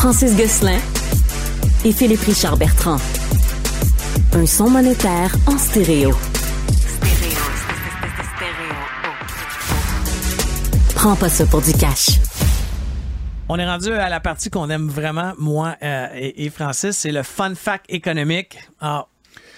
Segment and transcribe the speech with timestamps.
[0.00, 0.78] Francis Gosselin
[1.84, 2.96] et Philippe Richard Bertrand.
[4.32, 6.12] Un son monétaire en stéréo.
[10.94, 12.18] Prends pas ça pour du cash.
[13.50, 17.22] On est rendu à la partie qu'on aime vraiment, moi euh, et, Francis, c'est le
[17.22, 18.56] fun fact économique.
[18.80, 19.10] Alors,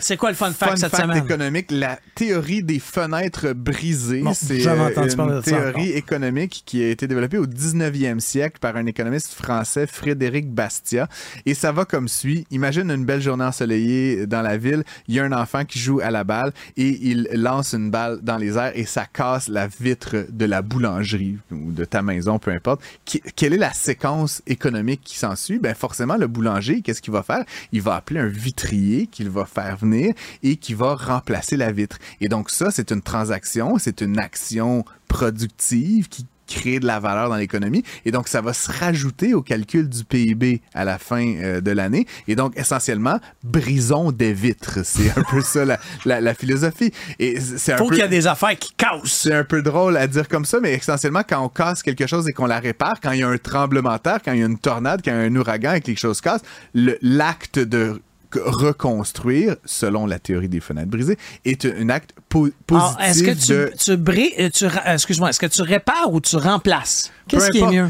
[0.00, 1.24] c'est quoi le fun fact Fun cette fact semaine?
[1.24, 4.20] économique, la théorie des fenêtres brisées.
[4.20, 8.76] Bon, c'est euh, une ça théorie économique qui a été développée au 19e siècle par
[8.76, 11.08] un économiste français, Frédéric Bastiat.
[11.46, 12.46] Et ça va comme suit.
[12.50, 14.84] Imagine une belle journée ensoleillée dans la ville.
[15.08, 18.20] Il y a un enfant qui joue à la balle et il lance une balle
[18.22, 22.38] dans les airs et ça casse la vitre de la boulangerie ou de ta maison,
[22.38, 22.82] peu importe.
[23.36, 25.58] Quelle est la séquence économique qui s'ensuit?
[25.58, 27.44] Ben forcément, le boulanger, qu'est-ce qu'il va faire?
[27.72, 29.87] Il va appeler un vitrier qu'il va faire venir
[30.42, 31.98] et qui va remplacer la vitre.
[32.20, 37.28] Et donc ça, c'est une transaction, c'est une action productive qui crée de la valeur
[37.28, 41.34] dans l'économie et donc ça va se rajouter au calcul du PIB à la fin
[41.36, 46.20] euh, de l'année et donc essentiellement brisons des vitres c'est un peu ça la, la,
[46.20, 49.04] la philosophie et c'est Faut peu qu'il y ait des affaires qui cassent.
[49.04, 52.28] c'est un peu drôle à dire comme ça, mais essentiellement, quand on casse quelque chose
[52.28, 54.42] et qu'on la répare, quand il y a un tremblement de terre, quand il y
[54.42, 56.40] a une tornade, quand il y a un ouragan et que quelque chose casse,
[56.74, 58.00] l'acte de
[58.36, 63.52] reconstruire, selon la théorie des fenêtres brisées, est un acte po- positif est-ce que tu,
[63.52, 63.72] de...
[63.78, 67.10] tu bris, euh, tu, ra- excuse-moi, est-ce que tu répares ou tu remplaces?
[67.28, 67.88] Qu'est-ce qui est mieux?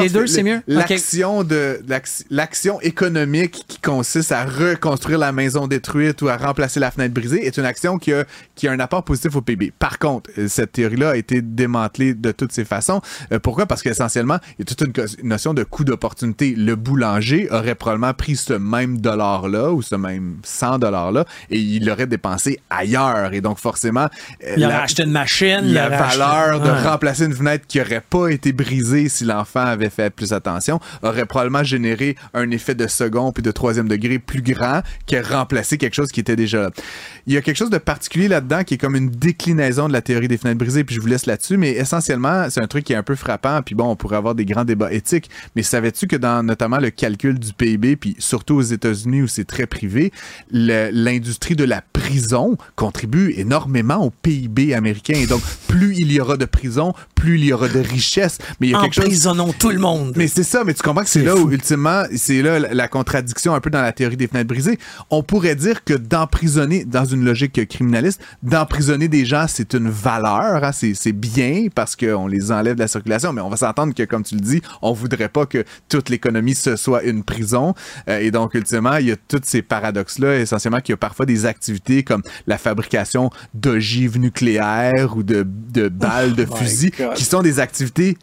[0.00, 0.60] les deux, c'est mieux?
[0.66, 6.80] L'action de l'ac- l'action économique qui consiste à reconstruire la maison détruite ou à remplacer
[6.80, 8.24] la fenêtre brisée est une action qui a,
[8.54, 9.72] qui a un apport positif au PIB.
[9.78, 13.00] Par contre, euh, cette théorie-là a été démantelée de toutes ces façons.
[13.32, 13.64] Euh, pourquoi?
[13.66, 16.54] Parce qu'essentiellement, il y a toute une notion de coût d'opportunité.
[16.54, 21.84] Le boulanger aurait probablement pris ce même dollar-là ou ce même 100 dollars-là et il
[21.86, 23.32] l'aurait dépensé ailleurs.
[23.34, 24.08] Et donc, forcément,
[24.44, 25.60] euh, Il aurait acheté une machine.
[25.62, 26.82] la acheté- valeur de Ouais.
[26.82, 31.26] remplacer une fenêtre qui aurait pas été brisée si l'enfant avait fait plus attention aurait
[31.26, 35.94] probablement généré un effet de second puis de troisième degré plus grand que remplacer quelque
[35.94, 36.70] chose qui était déjà là.
[37.26, 40.02] Il y a quelque chose de particulier là-dedans qui est comme une déclinaison de la
[40.02, 42.92] théorie des fenêtres brisées puis je vous laisse là-dessus mais essentiellement c'est un truc qui
[42.92, 46.06] est un peu frappant puis bon on pourrait avoir des grands débats éthiques mais savais-tu
[46.06, 50.12] que dans notamment le calcul du PIB puis surtout aux États-Unis où c'est très privé
[50.50, 55.14] le- l'industrie de la prison contribue énormément au PIB américain.
[55.16, 56.92] Et donc plus il y aura de prisons
[57.24, 59.78] plus il y aura de richesse mais il y a quelque chose Emprisonnons tout le
[59.78, 60.14] monde.
[60.16, 61.46] mais c'est ça, mais tu comprends que c'est là fou.
[61.46, 64.78] où, ultimement, c'est là la, contradiction un peu dans la théorie des fenêtres brisées.
[65.10, 70.64] On pourrait dire que d'emprisonner, dans une logique criminaliste, d'emprisonner des gens, c'est une valeur,
[70.64, 73.94] hein, c'est c'est bien parce qu'on les enlève de la circulation, mais on va s'entendre
[73.94, 77.74] que, comme tu le dis, on voudrait pas que toute l'économie ce soit une prison.
[78.08, 81.26] Euh, et donc, ultimement, il y a tous ces paradoxes-là, essentiellement qu'il y a parfois
[81.26, 86.92] des activités comme la fabrication d'ogives nucléaires ou de, de balles de Oh my fusils.
[87.14, 88.16] Qui sont des activités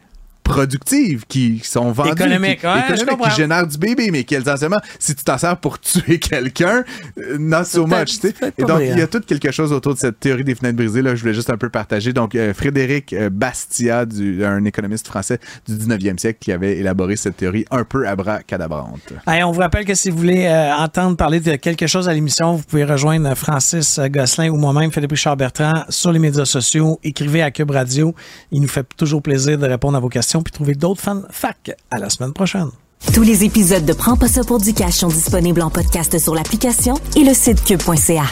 [0.52, 4.82] productives qui sont vendues Économiques, qui, ouais, économiques, qui génèrent du bébé mais qui essentiellement
[5.00, 6.84] si tu t'en sers pour tuer quelqu'un
[7.18, 8.34] euh, not so much tu sais.
[8.34, 10.78] peut-être et donc il y a tout quelque chose autour de cette théorie des fenêtres
[10.78, 14.64] brisées là je voulais juste un peu partager donc euh, Frédéric euh, Bastiat du, un
[14.66, 19.52] économiste français du 19e siècle qui avait élaboré cette théorie un peu abracadabrante Hey, on
[19.52, 22.64] vous rappelle que si vous voulez euh, entendre parler de quelque chose à l'émission, vous
[22.64, 27.00] pouvez rejoindre Francis Gosselin ou moi-même, Philippe Richard Bertrand, sur les médias sociaux.
[27.04, 28.16] Écrivez à Cube Radio.
[28.52, 31.72] Il nous fait toujours plaisir de répondre à vos questions puis trouver d'autres fans fac.
[31.90, 32.70] À la semaine prochaine.
[33.14, 36.36] Tous les épisodes de Prends pas ça pour du cash sont disponibles en podcast sur
[36.36, 38.26] l'application et le site cube.ca.